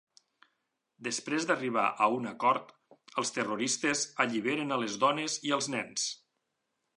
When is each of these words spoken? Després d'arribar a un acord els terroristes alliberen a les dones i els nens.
Després 1.07 1.43
d'arribar 1.49 1.83
a 2.05 2.07
un 2.15 2.25
acord 2.31 2.71
els 3.23 3.33
terroristes 3.37 4.03
alliberen 4.25 4.75
a 4.77 4.81
les 4.85 4.97
dones 5.05 5.37
i 5.51 5.55
els 5.59 5.71
nens. 5.77 6.09